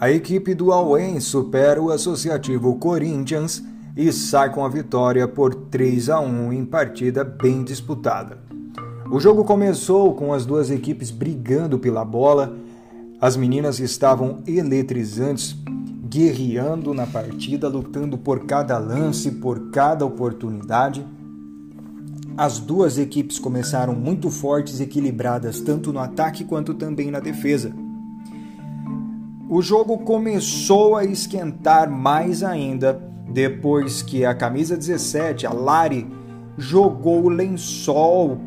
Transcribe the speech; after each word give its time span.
A 0.00 0.10
equipe 0.10 0.54
do 0.54 0.72
Auen 0.72 1.20
supera 1.20 1.78
o 1.78 1.90
associativo 1.90 2.74
Corinthians 2.76 3.62
e 3.94 4.10
sai 4.10 4.50
com 4.50 4.64
a 4.64 4.68
vitória 4.70 5.28
por 5.28 5.54
3 5.54 6.08
a 6.08 6.18
1 6.18 6.54
em 6.54 6.64
partida 6.64 7.22
bem 7.22 7.62
disputada. 7.62 8.38
O 9.10 9.20
jogo 9.20 9.44
começou 9.44 10.14
com 10.14 10.32
as 10.32 10.46
duas 10.46 10.70
equipes 10.70 11.10
brigando 11.10 11.78
pela 11.78 12.02
bola. 12.02 12.56
As 13.20 13.36
meninas 13.36 13.78
estavam 13.78 14.42
eletrizantes, 14.46 15.54
guerreando 16.08 16.94
na 16.94 17.06
partida, 17.06 17.68
lutando 17.68 18.16
por 18.16 18.46
cada 18.46 18.78
lance, 18.78 19.30
por 19.32 19.70
cada 19.70 20.06
oportunidade. 20.06 21.06
As 22.38 22.58
duas 22.58 22.96
equipes 22.96 23.38
começaram 23.38 23.94
muito 23.94 24.30
fortes 24.30 24.80
e 24.80 24.84
equilibradas, 24.84 25.60
tanto 25.60 25.92
no 25.92 25.98
ataque 25.98 26.42
quanto 26.42 26.72
também 26.72 27.10
na 27.10 27.20
defesa. 27.20 27.89
O 29.52 29.60
jogo 29.60 29.98
começou 29.98 30.94
a 30.94 31.04
esquentar 31.04 31.90
mais 31.90 32.44
ainda 32.44 33.02
depois 33.28 34.00
que 34.00 34.24
a 34.24 34.32
camisa 34.32 34.76
17, 34.76 35.44
a 35.44 35.52
Lari, 35.52 36.06
jogou 36.56 37.24
o 37.24 37.28
lençol 37.28 38.38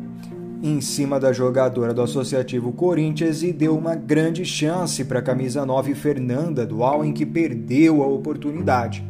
em 0.62 0.80
cima 0.80 1.20
da 1.20 1.30
jogadora 1.30 1.92
do 1.92 2.00
Associativo 2.00 2.72
Corinthians 2.72 3.42
e 3.42 3.52
deu 3.52 3.76
uma 3.76 3.94
grande 3.94 4.46
chance 4.46 5.04
para 5.04 5.18
a 5.18 5.22
camisa 5.22 5.66
9 5.66 5.94
Fernanda 5.94 6.64
do 6.64 6.82
Allen 6.82 7.12
que 7.12 7.26
perdeu 7.26 8.02
a 8.02 8.06
oportunidade. 8.06 9.06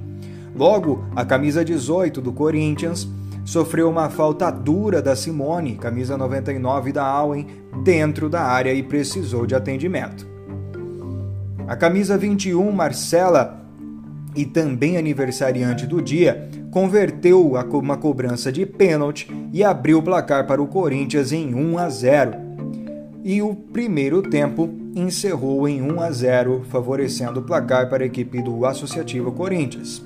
Logo, 0.52 1.04
a 1.14 1.24
camisa 1.24 1.64
18 1.64 2.20
do 2.20 2.32
Corinthians 2.32 3.06
sofreu 3.44 3.88
uma 3.88 4.10
falta 4.10 4.50
dura 4.50 5.00
da 5.00 5.14
Simone, 5.14 5.76
camisa 5.76 6.18
99 6.18 6.90
da 6.90 7.04
Allen, 7.04 7.46
dentro 7.84 8.28
da 8.28 8.42
área 8.42 8.74
e 8.74 8.82
precisou 8.82 9.46
de 9.46 9.54
atendimento. 9.54 10.33
A 11.66 11.74
camisa 11.74 12.18
21, 12.18 12.70
Marcela, 12.72 13.64
e 14.36 14.44
também 14.44 14.98
aniversariante 14.98 15.86
do 15.86 16.02
dia, 16.02 16.50
converteu 16.70 17.52
uma 17.72 17.96
cobrança 17.96 18.52
de 18.52 18.66
pênalti 18.66 19.28
e 19.50 19.64
abriu 19.64 19.98
o 19.98 20.02
placar 20.02 20.46
para 20.46 20.60
o 20.60 20.66
Corinthians 20.66 21.32
em 21.32 21.54
1 21.54 21.78
a 21.78 21.88
0. 21.88 22.32
E 23.22 23.40
o 23.40 23.54
primeiro 23.54 24.22
tempo 24.22 24.68
encerrou 24.94 25.66
em 25.66 25.80
1 25.80 26.00
a 26.00 26.10
0, 26.10 26.64
favorecendo 26.68 27.40
o 27.40 27.42
placar 27.42 27.88
para 27.88 28.02
a 28.02 28.06
equipe 28.06 28.42
do 28.42 28.66
Associativo 28.66 29.32
Corinthians. 29.32 30.02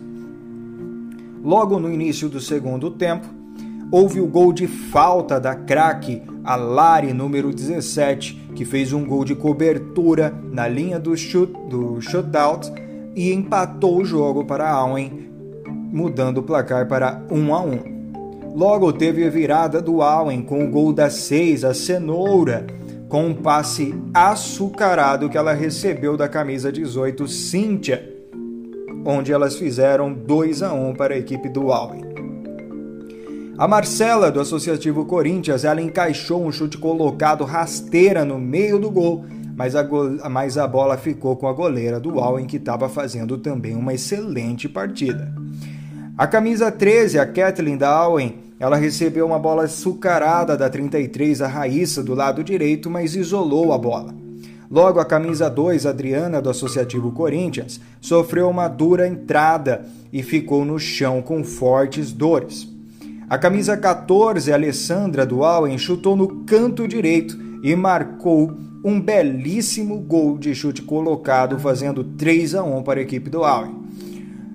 Logo 1.43 1.81
no 1.81 1.93
início 1.93 2.29
do 2.29 2.41
segundo 2.41 2.91
tempo, 2.91 3.27
houve 3.91 4.21
o 4.21 4.27
gol 4.29 4.53
de 4.53 4.69
falta 4.69 5.41
da 5.41 5.57
craque 5.57 6.23
Alari, 6.45 7.13
número 7.13 7.53
17, 7.53 8.48
que 8.59 8.65
fez 8.65 8.93
um 8.93 9.07
gol 9.07 9.25
de 9.25 9.37
cobertura 9.37 10.35
na 10.51 10.67
linha 10.67 10.99
do, 10.99 11.17
shoot, 11.17 11.53
do 11.71 12.01
shootout 12.01 12.73
e 13.15 13.33
empatou 13.33 13.99
o 13.99 14.05
jogo 14.05 14.45
para 14.45 14.69
Allen, 14.69 15.31
mudando 15.65 16.39
o 16.39 16.43
placar 16.43 16.89
para 16.89 17.23
1 17.31 17.55
a 17.55 17.63
1. 17.63 18.53
Logo 18.57 18.93
teve 18.93 19.25
a 19.25 19.31
virada 19.31 19.81
do 19.81 20.03
Allen 20.03 20.43
com 20.43 20.65
o 20.65 20.69
gol 20.69 20.93
da 20.93 21.09
6, 21.09 21.65
a 21.65 21.73
Cenoura, 21.73 22.67
com 23.09 23.27
um 23.27 23.35
passe 23.35 23.95
açucarado 24.13 25.29
que 25.29 25.39
ela 25.39 25.53
recebeu 25.53 26.17
da 26.17 26.29
camisa 26.29 26.73
18, 26.73 27.29
Cíntia, 27.29 28.13
onde 29.07 29.33
elas 29.33 29.55
fizeram 29.55 30.13
2 30.13 30.65
a 30.65 30.73
1 30.73 30.95
para 30.95 31.15
a 31.15 31.19
equipe 31.19 31.49
do 31.49 31.73
Allen. 31.73 32.08
A 33.59 33.67
Marcela, 33.67 34.31
do 34.31 34.39
Associativo 34.39 35.05
Corinthians, 35.05 35.65
ela 35.65 35.83
encaixou 35.83 36.47
um 36.47 36.53
chute 36.53 36.79
colocado 36.79 37.43
rasteira 37.43 38.25
no 38.25 38.39
meio 38.39 38.79
do 38.79 38.89
gol, 38.89 39.25
mas 39.57 39.75
a, 39.75 39.85
mas 40.31 40.57
a 40.57 40.65
bola 40.65 40.97
ficou 40.97 41.35
com 41.35 41.49
a 41.49 41.53
goleira 41.53 41.99
do 41.99 42.21
Allen, 42.21 42.47
que 42.47 42.57
estava 42.57 42.89
fazendo 42.89 43.37
também 43.37 43.75
uma 43.75 43.93
excelente 43.93 44.69
partida. 44.69 45.35
A 46.17 46.25
camisa 46.25 46.71
13, 46.71 47.19
a 47.19 47.27
Kathleen 47.27 47.77
da 47.77 47.91
Allen, 47.91 48.37
ela 48.61 48.77
recebeu 48.77 49.27
uma 49.27 49.41
bola 49.41 49.65
açucarada 49.65 50.57
da 50.57 50.71
33, 50.71 51.43
a 51.43 51.49
Raíssa, 51.49 52.01
do 52.01 52.15
lado 52.15 52.45
direito, 52.45 52.89
mas 52.89 53.17
isolou 53.17 53.73
a 53.73 53.79
bola. 53.79 54.15
Logo, 54.71 55.01
a 55.01 55.05
camisa 55.05 55.51
2, 55.51 55.85
Adriana, 55.85 56.41
do 56.41 56.49
Associativo 56.49 57.11
Corinthians, 57.11 57.81
sofreu 58.01 58.49
uma 58.49 58.69
dura 58.69 59.09
entrada 59.09 59.85
e 60.13 60.23
ficou 60.23 60.65
no 60.65 60.79
chão 60.79 61.21
com 61.21 61.43
fortes 61.43 62.13
dores. 62.13 62.78
A 63.29 63.37
camisa 63.37 63.77
14, 63.77 64.51
Alessandra 64.51 65.27
do 65.27 65.45
Allen, 65.45 65.77
chutou 65.77 66.17
no 66.17 66.45
canto 66.47 66.89
direito 66.89 67.39
e 67.63 67.77
marcou 67.77 68.57
um 68.83 68.99
belíssimo 68.99 69.99
gol 69.99 70.39
de 70.39 70.55
chute 70.55 70.81
colocado, 70.81 71.59
fazendo 71.59 72.03
3 72.03 72.55
a 72.55 72.63
1 72.63 72.83
para 72.83 73.01
a 73.01 73.03
equipe 73.03 73.29
do 73.29 73.45
Allen. 73.45 73.75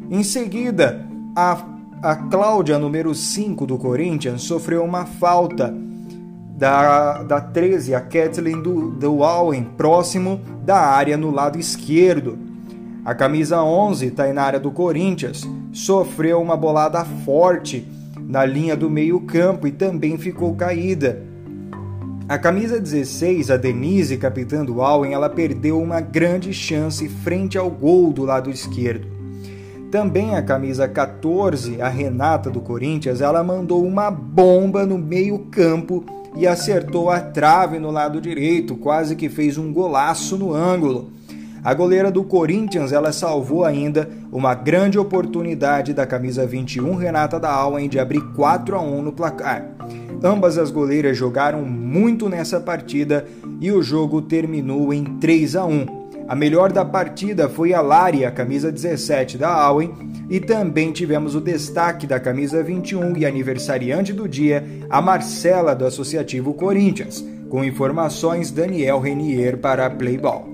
Em 0.09 0.23
seguida, 0.23 1.05
a, 1.35 1.63
a 2.01 2.15
Cláudia, 2.15 2.79
número 2.79 3.13
5 3.13 3.63
do 3.67 3.77
Corinthians, 3.77 4.41
sofreu 4.41 4.83
uma 4.83 5.05
falta 5.05 5.71
da, 6.57 7.21
da 7.21 7.39
13, 7.39 7.93
a 7.93 8.01
Kathleen 8.01 8.59
do, 8.59 8.89
do 8.89 9.23
Allen, 9.23 9.65
próximo 9.77 10.41
da 10.65 10.79
área 10.79 11.15
no 11.15 11.29
lado 11.29 11.59
esquerdo. 11.59 12.39
A 13.05 13.13
camisa 13.13 13.61
11, 13.61 14.09
Tainara 14.11 14.59
do 14.59 14.71
Corinthians, 14.71 15.47
sofreu 15.71 16.41
uma 16.41 16.57
bolada 16.57 17.05
forte 17.05 17.85
na 18.27 18.45
linha 18.45 18.75
do 18.75 18.89
meio-campo 18.89 19.67
e 19.67 19.71
também 19.71 20.17
ficou 20.17 20.55
caída. 20.55 21.23
A 22.27 22.37
camisa 22.37 22.79
16, 22.79 23.51
a 23.51 23.57
Denise, 23.57 24.17
capitã 24.17 24.63
do 24.63 24.81
Allen, 24.81 25.13
ela 25.13 25.29
perdeu 25.29 25.81
uma 25.81 25.99
grande 25.99 26.53
chance 26.53 27.07
frente 27.09 27.57
ao 27.57 27.69
gol 27.69 28.13
do 28.13 28.23
lado 28.23 28.49
esquerdo. 28.49 29.07
Também 29.91 30.35
a 30.35 30.41
camisa 30.41 30.87
14, 30.87 31.81
a 31.81 31.89
Renata 31.89 32.49
do 32.49 32.61
Corinthians, 32.61 33.21
ela 33.21 33.43
mandou 33.43 33.85
uma 33.85 34.09
bomba 34.09 34.85
no 34.85 34.97
meio-campo 34.97 36.03
e 36.35 36.47
acertou 36.47 37.09
a 37.09 37.19
trave 37.19 37.77
no 37.77 37.91
lado 37.91 38.19
direito, 38.19 38.75
quase 38.75 39.15
que 39.15 39.29
fez 39.29 39.57
um 39.57 39.71
golaço 39.71 40.37
no 40.37 40.53
ângulo. 40.53 41.11
A 41.63 41.73
goleira 41.73 42.11
do 42.11 42.25
Corinthians 42.25 42.91
ela 42.91 43.13
salvou 43.13 43.63
ainda 43.63 44.09
uma 44.31 44.53
grande 44.53 44.99
oportunidade 44.99 45.93
da 45.93 46.05
camisa 46.05 46.45
21 46.45 46.95
Renata 46.95 47.39
da 47.39 47.49
Allen 47.49 47.87
de 47.87 47.97
abrir 47.97 48.21
4 48.33 48.75
a 48.75 48.81
1 48.81 49.01
no 49.01 49.13
placar. 49.13 49.69
Ambas 50.21 50.57
as 50.57 50.71
goleiras 50.71 51.17
jogaram 51.17 51.61
muito 51.63 52.27
nessa 52.27 52.59
partida 52.59 53.25
e 53.61 53.71
o 53.71 53.81
jogo 53.81 54.21
terminou 54.21 54.93
em 54.93 55.05
3 55.05 55.55
a 55.55 55.65
1. 55.65 56.03
A 56.27 56.35
melhor 56.35 56.71
da 56.71 56.83
partida 56.83 57.47
foi 57.47 57.73
a 57.73 57.79
Lari, 57.79 58.25
a 58.25 58.31
camisa 58.31 58.69
17 58.69 59.37
da 59.37 59.49
Allen, 59.49 59.93
e 60.29 60.39
também 60.41 60.91
tivemos 60.91 61.33
o 61.33 61.41
destaque 61.41 62.05
da 62.05 62.19
camisa 62.19 62.61
21 62.61 63.15
e 63.17 63.25
aniversariante 63.25 64.11
do 64.11 64.27
dia, 64.27 64.65
a 64.89 65.01
Marcela 65.01 65.73
do 65.73 65.85
Associativo 65.85 66.53
Corinthians, 66.53 67.23
com 67.49 67.63
informações 67.63 68.51
Daniel 68.51 68.99
Renier 68.99 69.57
para 69.57 69.85
a 69.85 69.89
Playball. 69.89 70.52